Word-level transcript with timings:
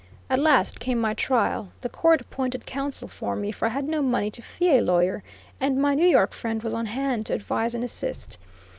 At 0.31 0.39
last 0.39 0.79
came 0.79 0.99
my 0.99 1.13
trial. 1.13 1.73
The 1.81 1.87
court 1.87 2.21
appointed 2.21 2.65
counsel 2.65 3.07
for 3.07 3.35
me, 3.35 3.51
for 3.51 3.67
I 3.67 3.69
had 3.69 3.85
no 3.87 4.01
money 4.01 4.31
to 4.31 4.41
fee 4.41 4.75
a 4.77 4.81
lawyer, 4.81 5.21
and 5.59 5.79
my 5.79 5.93
New 5.93 6.07
York 6.07 6.33
friend 6.33 6.63
was 6.63 6.73
on 6.73 6.87
hand 6.87 7.27
to 7.27 7.35
advise 7.35 7.75
and 7.75 7.83
assist. 7.83 8.39